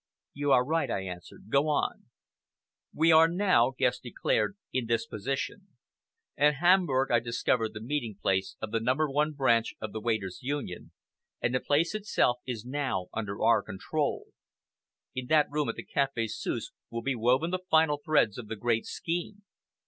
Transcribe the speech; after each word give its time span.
"You 0.33 0.51
are 0.51 0.65
right," 0.65 0.89
I 0.89 1.03
answered. 1.03 1.49
"Go 1.51 1.67
on." 1.69 2.07
"We 2.91 3.11
are 3.11 3.27
now," 3.27 3.73
Guest 3.77 4.01
declared, 4.01 4.57
"in 4.73 4.87
this 4.87 5.05
position. 5.05 5.67
In 6.35 6.53
Hamburg 6.55 7.11
I 7.11 7.19
discovered 7.19 7.75
the 7.75 7.83
meeting 7.83 8.17
place 8.19 8.55
of 8.59 8.71
the 8.71 8.79
No. 8.79 8.95
1 8.95 9.33
Branch 9.33 9.75
of 9.79 9.91
the 9.91 10.01
Waiters' 10.01 10.39
Union, 10.41 10.91
and 11.39 11.53
the 11.53 11.59
place 11.59 11.93
itself 11.93 12.39
is 12.47 12.65
now 12.65 13.09
under 13.13 13.43
our 13.43 13.61
control. 13.61 14.29
In 15.13 15.27
that 15.27 15.51
room 15.51 15.69
at 15.69 15.75
the 15.75 15.85
Café 15.85 16.31
Suisse 16.31 16.71
will 16.89 17.03
be 17.03 17.13
woven 17.15 17.51
the 17.51 17.59
final 17.69 18.01
threads 18.03 18.39
of 18.39 18.47
the 18.47 18.55
great 18.55 18.87
scheme. 18.87 19.43